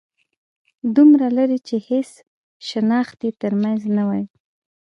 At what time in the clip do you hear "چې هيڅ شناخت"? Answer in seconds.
1.67-3.17